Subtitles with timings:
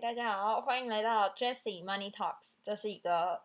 [0.00, 2.52] 大家好，欢迎来到 Jessie Money Talks。
[2.62, 3.44] 这是一个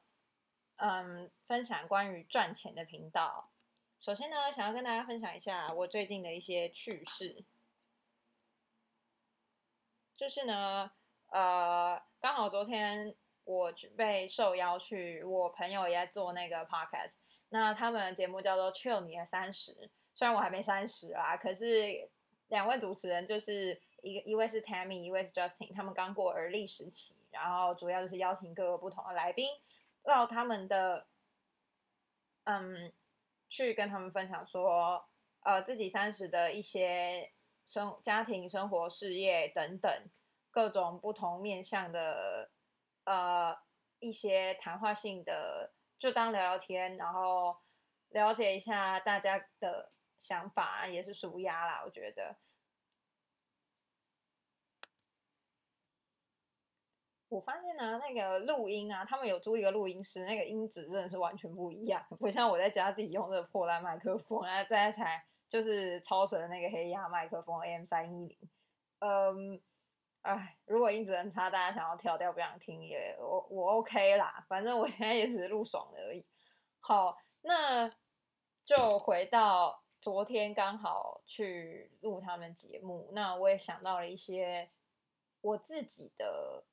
[0.76, 3.50] 嗯分享关于赚钱的频道。
[4.02, 7.46] 首先呢，想要跟大家分享一下我最近的一些趣事。
[10.18, 10.92] 就是呢，
[11.30, 13.16] 呃，刚好昨天
[13.46, 17.14] 我被受邀去，我朋友也在做那个 podcast。
[17.48, 19.72] 那他们的节目叫做《Chill 你的三十》，
[20.14, 22.10] 虽然我还没三十啊，可是
[22.52, 29.50] 两位主持人就是一个一位是 Tammy，一位是 Justin，他们刚过而立时期，然后主要就是邀请各个不同的来宾
[30.04, 31.08] 到他们的
[32.44, 32.92] 嗯，
[33.50, 35.06] 去跟他们分享说，
[35.44, 37.32] 呃，自己三十的一些
[37.66, 39.92] 生家庭生活、事业等等
[40.52, 42.52] 各种不同面向的
[43.06, 43.58] 呃
[44.00, 45.72] 一些谈话性的。
[46.00, 47.56] 就当聊聊天，然后
[48.10, 49.91] 了解一下大家的
[50.22, 51.82] 想法，也是舒压啦。
[51.84, 52.38] 我觉得，
[57.28, 68.38] 我发现呢，那个录音啊，他们有租一个录音师，那个音质真的是完全不一样，不像我在家自己用这个破烂麦克风，然后再才就是超神的那个黑鸭麦克风 M 三一零，
[69.00, 69.62] 嗯。
[70.22, 76.24] 哎，如果音质很差，大家想要跳掉不想听也我我 OK 啦，反正我现在也只是录爽了而已。
[76.80, 77.92] 好，那
[78.64, 84.68] 就回到昨天刚好去录他们节目，那我也想到了一些
[85.42, 86.64] 我自己的，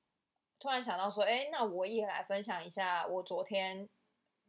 [0.58, 3.88] 突然想到说，哎，那我也来分享一下我昨天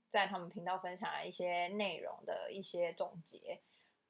[0.09, 3.59] 在他们频道分享的一些内容的一些总结。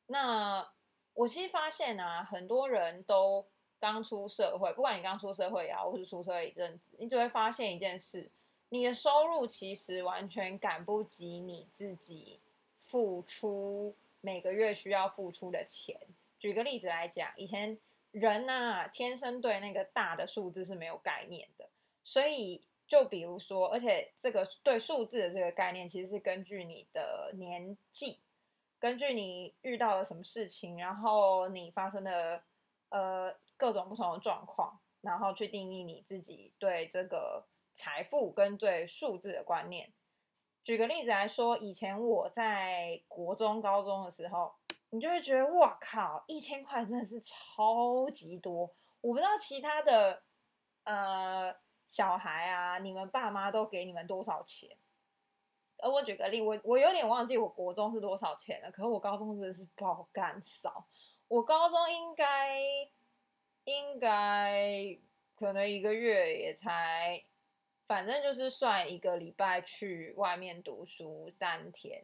[0.07, 0.71] 那
[1.15, 3.45] 我其实发现啊，很多人都。
[3.81, 8.29] 刚出社会，不管你刚出社会也好，或是出社会一阵子，你就会发现一件事：
[8.67, 12.41] 你的收入其实完全赶不及你自己
[12.87, 15.99] 付出每个月需要付出的钱。
[16.37, 17.77] 举个例子来讲，以前
[18.11, 21.69] 人呐，天生对那个大的数字是没有概念的，
[22.03, 28.19] 所以就比如说，而且这个对数字的这个概念，其实是根据你的年纪，
[28.79, 32.43] 根据你遇到了什么事情，然后你发生的
[32.89, 33.35] 呃。
[33.59, 39.91] 各种不同的状况，然后去定义你自己对这个财富跟对数字的观念。
[40.69, 44.53] 举个例子来说，以前我在国中、高中的时候，
[44.91, 48.71] 你就会觉得哇靠，一千块真的是超级多。
[49.01, 50.21] 我不知道其他的
[50.83, 51.55] 呃
[51.87, 54.69] 小孩啊，你们爸妈都给你们多少钱？
[55.79, 60.85] 而我举个例，我我有点忘记我国中是多少钱了，可是我高中真的是爆干少。
[61.27, 62.61] 我高中应该。
[63.65, 64.97] 应该
[65.35, 67.21] 可能一个月也才，
[67.89, 72.03] 反正就是算一个礼拜去外面读书三天，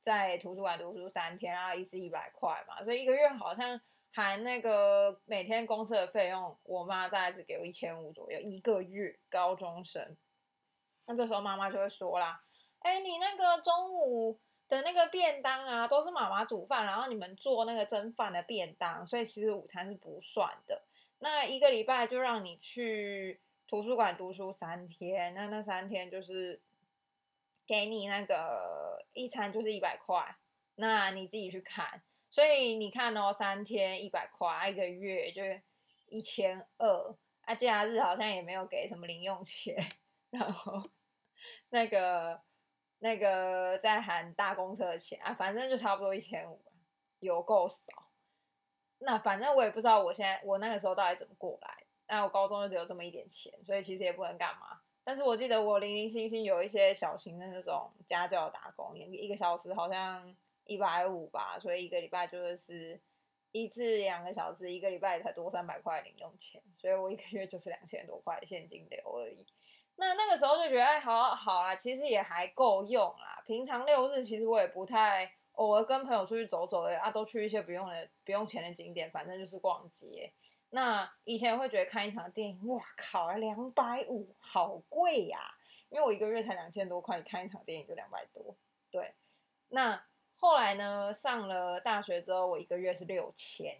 [0.00, 3.80] 在图书馆读书三天，然后一次一百块嘛，所以一个月好像
[4.12, 9.18] 含那个每天公车的费用，我妈大概只给我一千五左右一个月。
[9.28, 10.16] 高中生，
[11.06, 12.40] 那这时候妈妈就会说啦
[12.78, 14.38] ：“哎，你那个中午
[14.68, 20.84] 的那个便当啊，都是妈妈煮饭，然后你们做那个蒸饭的便当，所以其实午餐是不算的。”
[21.18, 26.62] 那一个礼拜就让你去图书馆读书三天，那那三天就是
[27.66, 30.36] 给你那个一餐就是一百块，
[30.76, 32.02] 那你自己去看。
[32.28, 35.42] 所以你看哦，三天一百块，一个月就
[36.08, 37.16] 一千二。
[37.42, 39.76] 啊，假日好像也没有给什么零用钱，
[40.30, 40.90] 然后
[41.70, 42.42] 那个
[42.98, 46.60] 那个在含大公车的钱啊，反正就差不多一千五，
[47.20, 47.76] 有够少。
[48.98, 51.85] 那反正我也不知道，我现在我那个时候到底怎么过来？
[52.08, 54.80] 那我高中就只有这么一点钱，所以其实也不能干嘛。
[55.04, 60.34] 但是我记得我零零星星有一些小型的那种家教打工，一一个小时好像
[60.64, 63.00] 一百五吧，所以一个礼拜就是
[63.52, 69.46] 一次两个小时，一个礼拜才多三百块零用钱，所以我一个月就是两千多块现金流而已。
[69.96, 73.42] 那那个时候就觉得，哎，好好啦，其实也还够用啦。
[73.46, 75.32] 平常六日其实我也不太。
[75.56, 80.30] 偶尔跟朋友出去走走的啊，都去一些不用的、不用钱的景点，反正就是逛街。
[80.70, 85.38] 那以前会觉得看一场电影，哇靠，两百五，好贵呀！
[85.88, 88.56] 因为我一个月才两千多块，看一场电影就两百多。
[88.90, 89.14] 对，
[89.68, 90.02] 那
[90.34, 93.78] 后来呢，上了大学之后，我一个月是六千。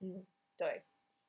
[0.00, 0.26] 嗯，
[0.56, 0.82] 对。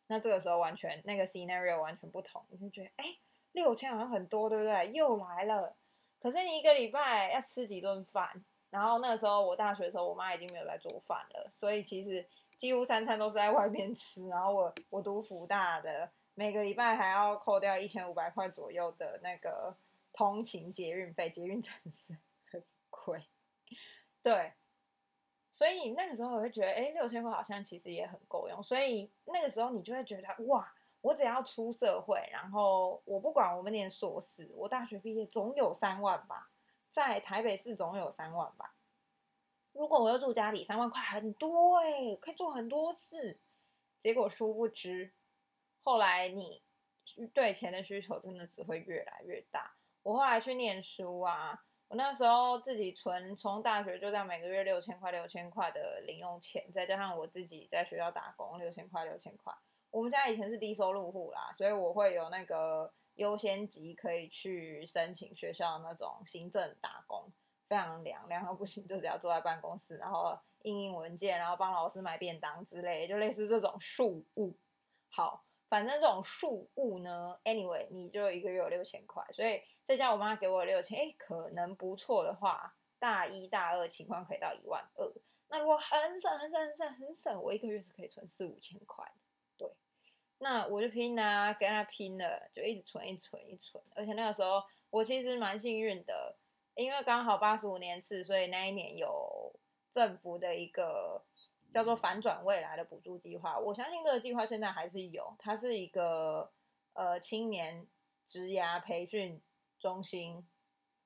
[0.07, 3.17] 那这个时候完全那个 scenario 完全不同，你就觉得哎，
[3.53, 4.91] 六千好像很多，对不对？
[4.91, 5.75] 又来了。
[6.19, 8.45] 可是你一个礼拜要吃几顿饭？
[8.69, 12.23] 然后那个时候我大学的时候，我妈已经没有在做饭了，所以其实
[12.57, 14.27] 几乎三餐都是在外面吃。
[14.27, 19.75] 然后我我读福大的，每个礼拜还要扣掉一千五百块左右的那个
[20.13, 22.17] 通勤捷运费，捷运真是
[22.51, 23.23] 很贵。
[24.23, 24.53] 对，
[25.51, 28.63] 所以那个时候我会觉得，哎，六千块好像其实也很够用。
[28.63, 36.49] 所以那个时候你就会觉得，哇，我只要出社会，然后我不管我们念硕士，我大学毕业总有三万吧，
[36.91, 38.73] 在台北市总有三万吧。
[39.75, 43.37] 如果我要住家里，三万块很多哎，可以做很多事。
[43.99, 45.11] 结果殊不知，
[45.83, 46.61] 后来你
[47.33, 49.75] 对钱的需求真的只会越来越大。
[50.01, 59.53] 我后来去念书啊，我那时候自己存，从大学就这样每个月六千块、六千块的零用钱，再加上我自己在学校打工六千块、六千块。
[59.91, 67.29] 我们家以前是低收入户啦，所以我会有那个优先级可以去申请学校那种行政打工。
[67.67, 74.55] 非常凉，凉到不行，就只要坐在办公室，然后印印文件，然后帮老师买便当之类，就类似这种庶务。
[75.09, 85.11] 好，反正这种庶务呢，anyway，你就一个月有六千块，所以再加我妈给我六千，哎，可能不错的话，大一大二情况可以到一万二。
[85.47, 89.11] 那如果很省很省很省很省，我一个月是可以存四五千块的。
[89.57, 89.71] 对，
[90.37, 93.83] 那我就拼啊，跟他拼了，就一直存，一存，一存。
[93.95, 96.35] 而且那个时候我其实蛮幸运的。
[96.75, 99.53] 因为刚好八十五年次，所以那一年有
[99.93, 101.23] 政府的一个
[101.73, 103.57] 叫做“反转未来”的补助计划。
[103.57, 106.51] 我相信这个计划现在还是有，它是一个
[106.93, 107.87] 呃青年
[108.27, 109.41] 职涯培训
[109.79, 110.45] 中心，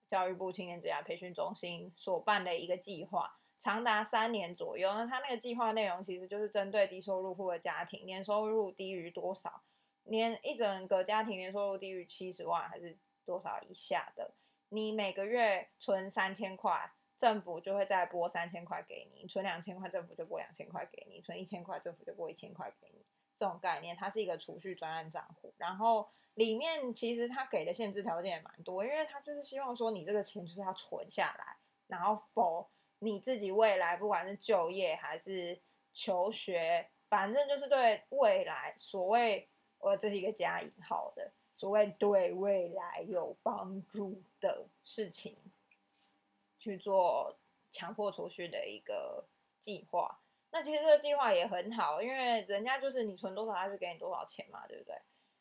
[0.08, 4.92] 教育部青年职涯培训中心所办的一个计划，长达三年左右。
[4.94, 9.62] 那它那个计划内容其实就是针对低收入户的家庭，年收入低于多少，
[10.06, 14.32] 年一整个家庭年收入低于七十万还是多少以下的。
[14.70, 23.06] 你每个月存三千块，政府就会再拨三千块给你；存两千块，政府就拨两千块给你；存一千块，政府就拨一千块给你。
[23.40, 25.54] 这种概念，它是一个储蓄专案账户。
[25.58, 31.58] 然后里面其实它给的限制条件也蛮多，因为它就是希望说你这个钱就是要存下来，
[31.88, 32.70] 然后否
[33.00, 35.60] 你自己未来不管是就业还是
[35.94, 39.50] 求学，反正就是对未来所谓
[39.80, 41.32] 我这是一个加引号的。
[41.60, 45.36] 所谓对未来有帮助的事情
[46.58, 47.38] 去做
[47.70, 49.26] 强迫储蓄的一个
[49.60, 50.22] 计划，
[50.52, 54.96] 那其实这个计划也很好，因为人家就是你存多少，他就给你多少钱嘛，对不对？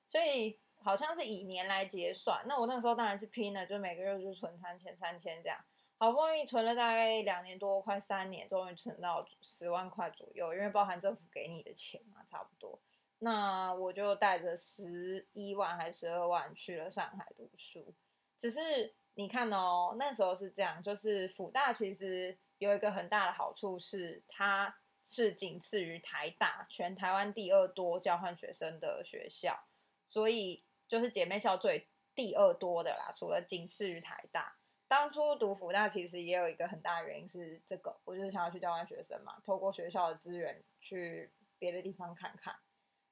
[0.08, 2.44] 所以好像是以年来结算。
[2.48, 5.56] 那我那时候当然是拼了，就每个月就存三千三千这样，
[5.98, 12.76] 好不容易存了大概两年多，快三年，终于存到十万块左右，因为包含政府给你的钱嘛，差不多。
[13.20, 17.94] 那我就带着十一万还是十二万去了上海读书。
[18.38, 24.72] 只是你看哦，那时候是这样，就是辅大其实有一个很大的好处是，它
[25.04, 29.58] 是仅次于台大，全台湾第二多交换学生的学校，
[30.06, 34.54] 所以就是姐妹校最第二多的啦，除了仅次于台大。
[34.86, 42.54] 当初读辅大其实也有一个很大原因是这个，我就是想要去交换学生嘛，透过学校的资源去别的地方看看。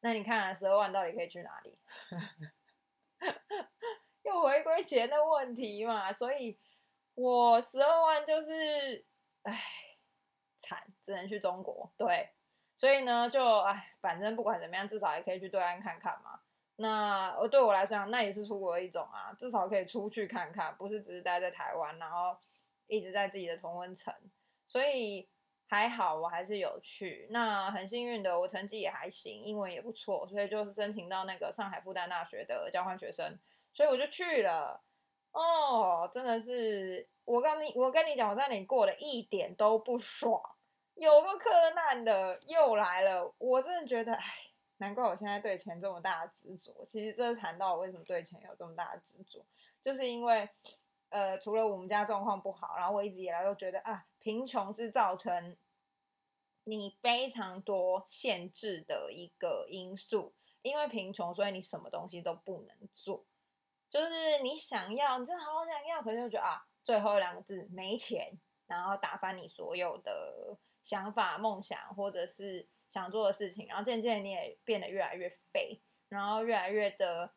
[0.01, 1.79] 那你看，十二万到底可以去哪里？
[4.23, 6.59] 又回归钱的问题嘛，所以
[7.15, 9.05] 我十二万就是，
[9.43, 9.59] 唉，
[10.61, 11.91] 惨，只能去中国。
[11.97, 12.31] 对，
[12.77, 16.41] 所以呢，就唉，反正不管怎么样，至少也可以去对岸看看嘛。
[16.77, 22.37] 那我对我来讲，那也是出国的一种啊，至少可以出去看看，不是只是待在台湾，然后
[22.87, 24.15] 一直在自己的同温层。
[24.69, 25.29] 所以。
[25.69, 27.27] 还好，我还是有去。
[27.31, 33.39] 那很幸运的，我成绩也还行，英文也不错，所以就是申请到那个上海复旦大学的交换学生，
[33.73, 34.81] 所以我就去了。
[35.33, 40.41] 哦，真的是，我跟你，我跟你讲，我在那里过得一点都不爽，
[40.95, 43.35] 有个柯难的又来了。
[43.37, 44.25] 我真的觉得，哎，
[44.79, 46.87] 难怪我现在对钱这么大的执着。
[46.89, 49.45] 其实这是谈到我为什么对钱有这么大的执着，
[49.85, 50.49] 就是因为，
[51.17, 54.05] 呃，除了我们家状况不好，然后我一直以来都觉得啊。
[54.21, 55.57] 贫穷是造成
[56.65, 63.25] 你非常多限制的一个因素，因为贫穷，所以你什么东西都不能做。
[63.89, 75.81] 就是你想要，你真的好想要，可是就觉得啊，最后两个字没钱，然后打翻你所有的想法、梦想，或者是想做的事情，然后渐渐你也变得越来越废，
[76.11, 77.33] 然后越来越的。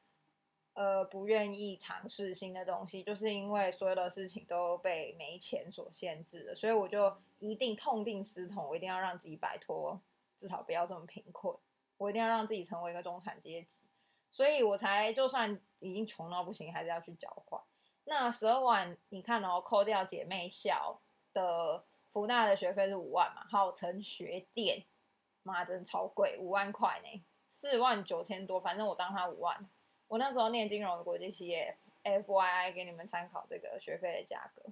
[0.79, 9.99] 呃，不愿意尝试新的东西，就是因为所有的事情都被没钱所限制了，所以我就一定痛定思痛，我一定要让自己摆脱，
[10.39, 11.53] 至少不要这么贫困，
[11.97, 13.75] 我一定要让自己成为一个中产阶级，
[14.31, 17.61] 所以我才就算已经穷到不行，还是要去交换。
[18.05, 21.01] 那十二万，你看哦，扣掉姐妹校
[21.33, 21.83] 的
[22.13, 24.85] 福大的学费是五万嘛，号称学电，
[25.43, 27.21] 妈真的超贵，五万块呢，
[27.51, 29.69] 四万九千多，反正我当他五万。
[30.09, 34.63] 我那时候念金融的国际企业，F Y I 给你们参考这个学费的价格，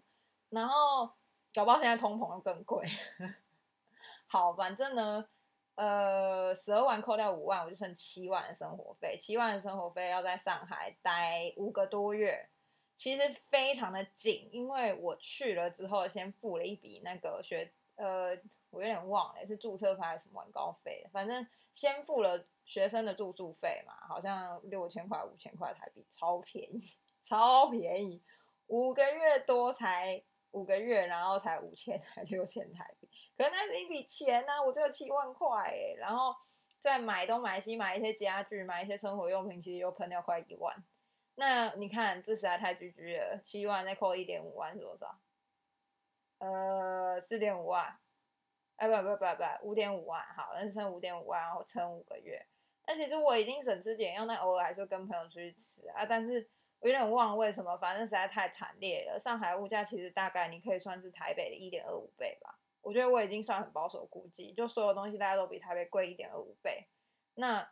[0.49, 1.11] 然后
[1.53, 2.87] 搞不好现在通膨又更贵。
[4.25, 5.29] 好，反正呢，
[5.75, 9.15] 呃，十二万扣掉五万，我就剩七万的生活费。
[9.15, 12.49] 七万的生活费要在上海待五个多月，
[12.97, 18.35] 其实非常的紧，因为我去了之后，先付了一笔那个学，呃，
[18.71, 26.83] 我有点忘了是注册费还是什么高费，反正先付了学生的住宿费嘛，好像六千块、五千块台币，超便宜，
[27.23, 28.21] 超便宜，
[28.67, 30.21] 五个月多才
[30.51, 33.09] 五个月，然后才五千还六千台币。
[33.37, 36.35] 可能那是一笔钱呐，我只有七万块哎，然后
[36.81, 40.75] 再买东买西，买一些家具，买一些生活用品，其实又喷掉快一万。
[41.35, 45.17] 那你看，这实在太居居了，七万再扣一点五万是多少？
[46.39, 47.97] 呃，四点五万。
[48.75, 52.45] 哎，不不不不，五点五万，好，那剩五点五万，然后撑五个月。
[52.87, 56.05] 那其实我已经省吃俭用，那偶尔还是跟朋友出去吃啊。
[56.05, 59.19] 但是我有点忘了为什么，反正实在太惨烈了。
[59.19, 62.57] 上海物价其实大概你可以算是台北的一点二五倍吧。
[62.81, 66.87] 我觉得我已经算很保守估计，就所有东西大家都比台北贵一点二五倍。
[67.35, 67.69] 那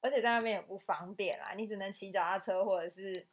[0.00, 3.26] 而且在那边也不方便啦，你只能骑脚踏车或者是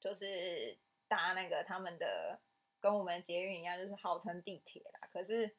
[0.00, 2.40] 就是搭那个他们的
[2.80, 5.08] 跟我们捷运一样，就是号称地铁啦。
[5.12, 5.54] 可是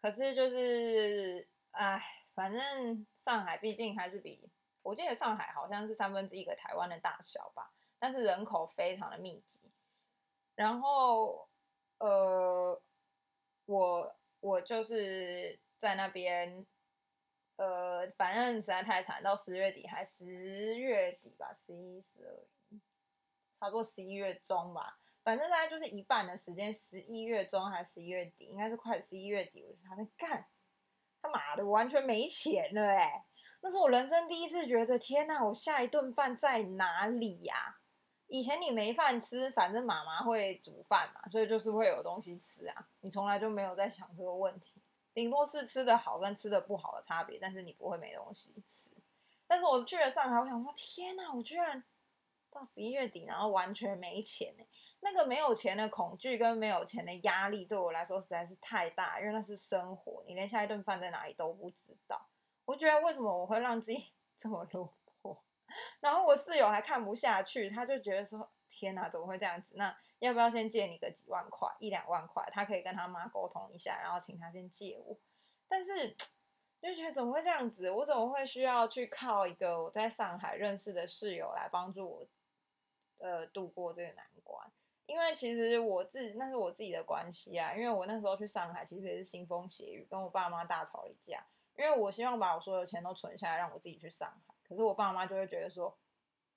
[0.00, 2.02] 可是就是唉，
[2.34, 4.50] 反正上海毕竟还是比
[4.82, 9.60] 我记得上海好像是三分之一个台湾的大小吧，但是人口非常的密集，
[10.54, 11.48] 然后
[11.98, 12.82] 呃。
[13.66, 16.66] 我我就是在那边，
[17.54, 20.26] 呃，反正实在太惨，到十月底还十
[20.76, 22.34] 月底吧，十一、十二、
[23.60, 30.44] 差不多十一月中吧，反正大概就是一半的时间，十一月中还是十一月底，应该是快十一月底，我就他在干，
[31.22, 33.24] 他妈的我完全没钱了哎，
[33.60, 37.76] 那是我人生第一次觉得，天哪，我下一顿饭在哪里呀？
[38.28, 42.86] 以前你没饭吃，反正妈妈会煮饭嘛，所以就是会有东西吃啊。
[43.00, 44.80] 你从来就没有在想这个问题，
[45.12, 48.88] 顶多是吃的好跟吃的不好的差别，但是你不会没东西吃。
[49.48, 51.82] 但是我去了上海，我想说，天哪，我居然
[52.52, 54.54] 到十一月底，然后完全没钱。
[55.00, 62.28] 那个没有钱的恐惧跟没有钱的压力，对我来说实在是太大，因为那是生活，你连下一顿饭在哪里都不知道。
[62.64, 64.92] 我觉得为什么我会让自己 这么落
[65.22, 65.42] 魄
[66.00, 69.74] 然后我室友还看不下去，他就觉得说：“天哪，怎么会这样子？
[69.76, 72.46] 那要不要先借你个几万块，一两万块？
[72.52, 75.16] 他可以跟他妈沟通一下，然后请他先借我。
[75.68, 76.14] 但是
[76.82, 77.90] 就觉得怎么会这样子？
[77.90, 82.26] 我怎么会需要去靠一个我在上海认识的室友来帮助我，
[83.18, 84.70] 呃，度过这个难关？
[85.10, 87.74] 因为其实我自那是我自己的关系啊。
[87.74, 91.44] 因为我那时候去上海，其实也是腥风血雨，跟我爸妈大吵一架。
[91.76, 95.98] 因为我希望把我所有钱都存下来，让我自己去上海。”可是我爸妈就会觉得说，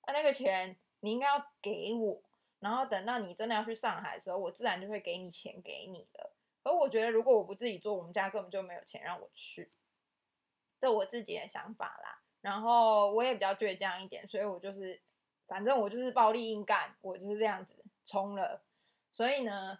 [0.02, 2.22] 啊，那个钱你应该要给我，
[2.60, 6.32] 然后等到你真的要去上海的时候，我自然就会给你钱给你了。
[6.62, 9.72] 而我觉得如果我不自己做，我们家根本就没有钱让我去，
[10.78, 12.22] 这我自己的想法啦。
[12.40, 15.00] 然后我也比较倔强一点，所以我就是，
[15.46, 17.73] 反正我就是暴力硬干，我就是这样子
[18.04, 18.62] 冲了。
[19.10, 19.78] 所以呢，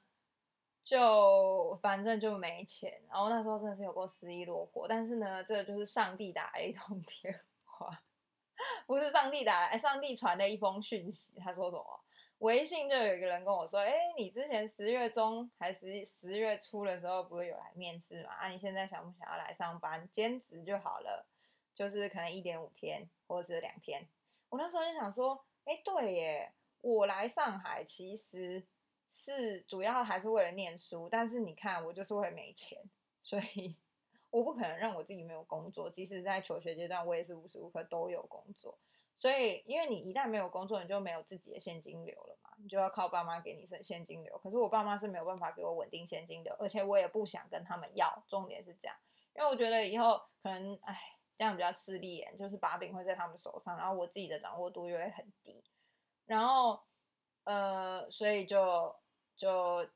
[0.83, 3.03] 就反正就没钱。
[3.09, 8.03] 然后那时候真的是有过失意落魄，但是呢，这就是上帝打了一通电话。
[8.87, 11.39] 不是上帝打来，上帝传的一封讯息。
[11.41, 12.01] 他说什么？
[12.39, 18.33] 微信就有一个人跟我说：“哎，你之前十月中还是十月初的时候，不是有来面试嘛？
[18.35, 21.27] 啊，你现在想不想要来上班，兼职就好了，
[21.75, 24.07] 就是可能一点五天或者是两天。”
[24.51, 26.53] 我那时候就想说：“哎，对耶，
[26.89, 28.65] 我来上海其实
[29.11, 32.79] 是主要还是为了念书，但是你看我就是会没钱，
[33.23, 33.77] 所以。
[34.35, 38.77] ”我不可能让我自己没有工作，即使在求学阶段，我也是无时无刻都有工作。
[39.17, 44.37] 所以，因为你一旦没有工作，你就没有自己的现金流了嘛，你就要靠爸妈给你现现金流。
[44.39, 48.25] 可是我爸妈是没有办法给我稳定现金流，而且我也不想跟他们要。
[48.27, 48.97] 重点是这样，
[49.37, 50.99] 因为我觉得以后可能，哎，
[51.39, 55.63] 这样比较势利眼，就是把柄会在他们手上，然后我自己的掌握度又会很低。
[56.27, 56.83] 然后，
[57.45, 58.95] 呃，所以就
[59.37, 59.89] 就。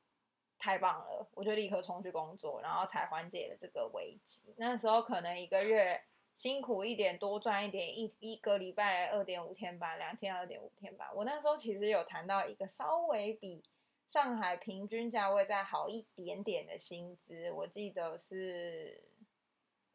[0.61, 4.53] 太棒了，我就立刻冲去工作，然后才缓解了这个危机。
[4.57, 6.03] 那时候可能一个月
[6.35, 11.07] 辛苦一点，多赚一点，一一个礼拜二点五天班，两天二点五天班。
[11.15, 13.63] 我那时候其实有谈到一个稍微比
[14.09, 19.01] 上海平均价位再好一点点的薪资，我记得是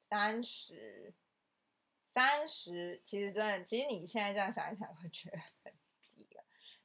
[0.09, 1.13] 三十，
[2.15, 3.03] 三十。
[3.05, 5.73] 其实真的，其实你现在这样想一想，会觉得。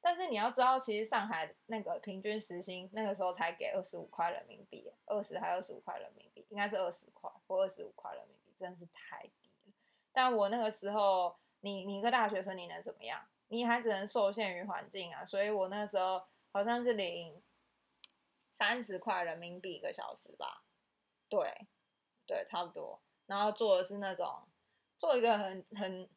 [0.02, 9.74] 但是你要知道，其实上海那个平均时薪那个时候才给二十五块人民币，二十还二十五块人民币，应该是二十块或二十五块人民币，真的是太低了。
[10.14, 13.22] 但我那个时候，你你一个大学生，你能怎么样？
[13.50, 15.26] 你还只能受限于环境啊。
[15.26, 17.42] 所以我那个时候好像是领
[18.58, 20.64] 三十块人民币一个小时吧，
[21.28, 21.68] 对，
[22.26, 23.02] 对，差不多。
[23.26, 24.48] 然后做的是那种
[24.98, 26.10] 做一个很很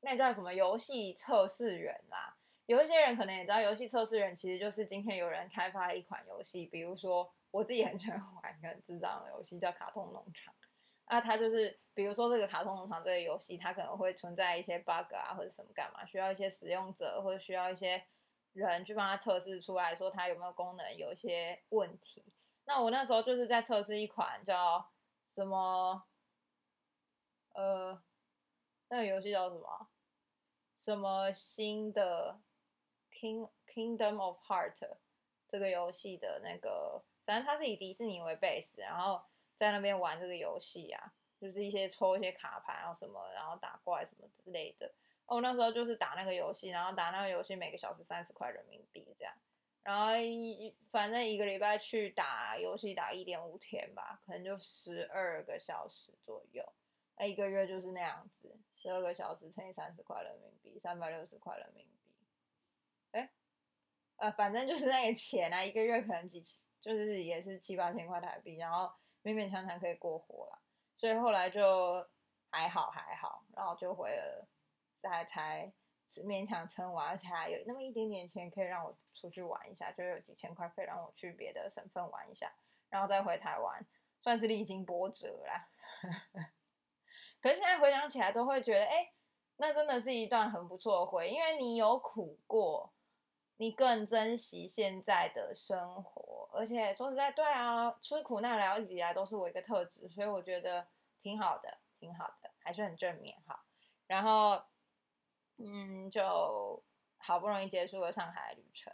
[0.00, 2.36] 那叫什么游戏测试员啦。
[2.66, 10.54] 有一些人可能也知道，游戏测试员其实就是今天有人开发了一款游戏，比如说我自己很喜欢玩一个智障的游戏叫《卡通农场》，
[11.08, 18.02] 那它就是比如说这个《卡通农场》这个游戏，它可能会存在一些 bug 啊或者什么干嘛，需要一些使用者或者需要一些
[18.54, 22.24] 人去帮他测试出来说它有没有功能有一些问题。
[22.64, 24.90] 那我那时候就是在测试一款叫
[25.34, 26.02] 什么，
[27.52, 28.02] 呃，
[28.88, 29.88] 那个游戏叫什么？
[30.76, 32.40] 什么新的
[33.14, 34.96] ？King Kingdom of Heart
[35.48, 39.22] 这个游戏的那个，反正它是以迪士尼为 base，然后
[39.54, 44.92] 在那边玩这个游戏啊，就是一些抽一些卡牌，然后什么，然后打怪什么之类的。
[45.26, 49.34] 哦，那时候就是打那个游戏，然后打那个游戏每个小时三十块人民币这样，
[49.82, 56.62] 然后一反正一个礼拜去打游戏打一点五天吧，可能就十二个小时左右，
[57.16, 61.93] 那一个月就是那样子，十二个小时乘以三十块人民币，三百六十块人民币。
[64.16, 66.42] 呃，反正就是那个钱啊，一个月可能几，
[66.80, 68.90] 就是也是七八千块台币，然后
[69.22, 70.62] 勉勉强强可以过活了，
[70.96, 72.06] 所以后来就
[72.50, 74.46] 还好还好，然后就回了，
[75.02, 75.72] 才才
[76.24, 82.54] 勉强撑完，才有那么一点点钱可以让我出去玩一下，就有几千块可以让我去别的省份玩一下，
[82.88, 83.84] 然后再回台湾，
[84.22, 85.68] 算是历经波折啦。
[87.42, 89.12] 可是现在回想起来，都会觉得，哎，
[89.56, 92.93] 那真的是一段很不错的回忆，因为你有苦过。
[93.56, 100.84] 你更珍惜现在的生活，而且说实在，对啊，吃苦耐劳一直以来都是我一个特质，所以我觉得
[101.22, 103.64] 挺好的，挺好的，还是很正面哈。
[104.08, 104.60] 然后，
[105.58, 106.82] 嗯，就
[107.18, 108.92] 好不容易结束了上海旅程，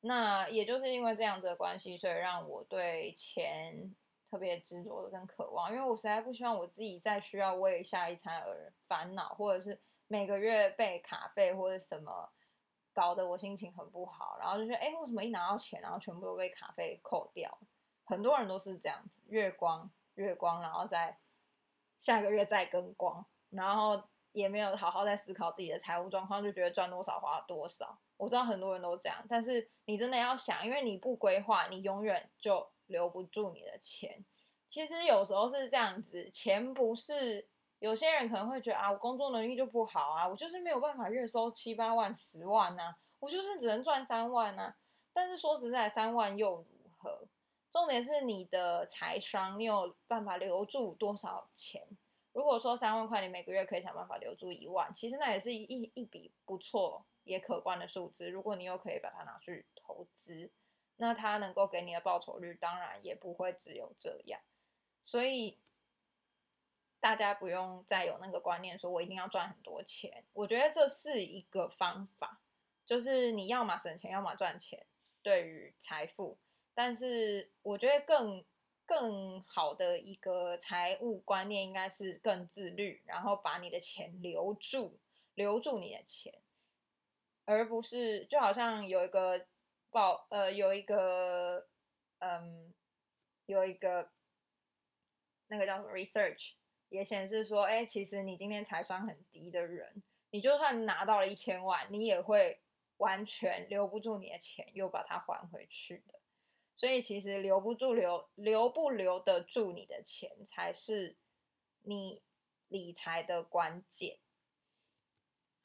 [0.00, 3.94] 那也就是因为这样子的关系，所以让我对钱
[4.30, 12.32] 特别执着跟渴望，因为我实在不希望我自己再需要为下一餐而烦恼，或者是每个月被卡费或者什么。
[12.98, 17.56] 搞得我心情很不好，然后就说，哎，为什么一拿到钱，然后全部都被卡费扣掉？
[18.04, 21.16] 很多人都是这样子，月光月光，然后再
[22.00, 27.96] 下个月再跟光，然后也没有好好在思考自己的财务状况，就觉得赚多少花多少。
[28.16, 34.24] 我知道很多人都这样，但是你真的要想，因为你不规划，你永远就留不住你的钱。
[34.68, 37.46] 其实有时候是这样子，钱不是。
[37.80, 44.74] 有些人可能会觉得啊，我工作能力就不好啊，我就是没有办法月收七八万、十万呐，我就是只能赚三万呐。
[45.12, 46.66] 但是说实在，三万又如
[46.98, 47.26] 何？
[47.70, 51.86] 重点是你的财商，你有办法留住多少钱？
[52.32, 58.28] 如果说三万块，你每个月可以想办法留住一万，其实那也是一一笔不错也可观的数字。
[58.28, 60.50] 如果你又可以把它拿去投资，
[60.96, 64.40] 那它能够给你的报酬率当然也不会只有这样。
[65.04, 65.56] 所以。
[67.00, 70.24] 大家不用再有那个观念，说我一定要赚很多钱。
[70.32, 72.40] 我觉得这是一个方法，
[72.84, 74.86] 就是你要么省钱，要么赚钱。
[75.20, 76.38] 对于财富，
[76.74, 78.44] 但是我觉得更
[78.86, 84.98] 更好的一个财务观念应该是更自律，然后把你的钱留住，
[85.34, 86.32] 留住你的钱，
[87.44, 89.46] 而不是就好像有一个
[89.90, 91.66] 报呃有一个
[92.20, 92.72] 嗯
[93.46, 94.10] 有一个
[95.48, 96.54] 那个叫什么 research。
[96.90, 102.60] 也显示说，哎，其实你今天财商很低的人，你就算拿到了一千万，你也会
[102.96, 106.18] 完全留不住你的钱，又把它还回去的。
[106.76, 111.16] 所以其实留不住留留不留得住你的钱，才是
[111.82, 112.22] 你
[112.68, 114.18] 理财的关键。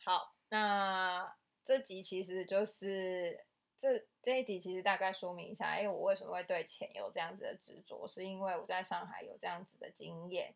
[0.03, 3.45] 好，那这集其实就是
[3.77, 10.53] 这这一集其实大概说明一下，哎，我为什么会对钱有这样子的执着，是因为我在上海有这样子的经验。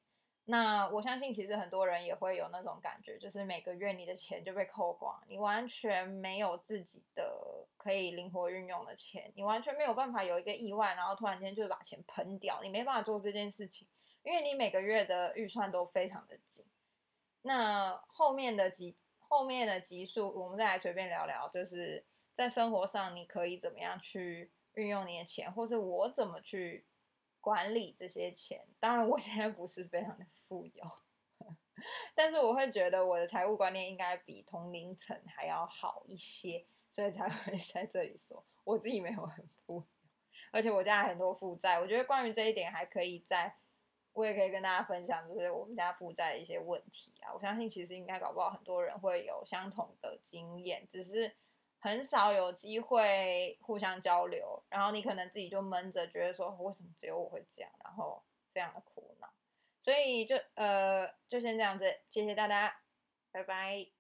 [0.50, 13.86] 那我相信，其实很多人也会有那种感觉，就是每个月你的钱就被扣光，你完全没有自己的可以灵活运用的钱，你完全没有办法有一个意外，然后突然间就把钱喷掉，你没办法做这件事情，
[14.24, 16.64] 因为你每个月的预算都非常的紧。
[17.42, 22.06] 那后面的集后面的集数，我们再来随便聊聊，就是
[22.38, 26.86] 在生活上你可以怎么样去运用你的钱，或是我怎么去。
[27.48, 30.84] 管理这些钱，当然我现在不是非常的富有，
[32.14, 39.86] 但是我会觉得我的财务观念应该比同龄层还要好一些，所以才会 在这里说我自己没有很富有，
[40.52, 41.80] 而且我家很多负债。
[41.80, 43.56] 我觉得关于这一点还可以在，
[44.12, 47.32] 我也可以跟大家分享，就是我们家负债的一些问题啊。
[47.34, 51.34] 我相信其实应该搞不好很多人会有相同的经验，只是。
[51.80, 59.28] 很少有机会互相交流，然后你可能自己就闷着，觉得说为什么只有我会这样，然后非常的苦恼。
[59.84, 62.76] 所以就呃就先这样子，谢谢大家，
[63.32, 63.97] 拜拜。